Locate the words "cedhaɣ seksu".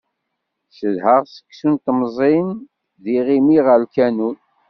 0.77-1.69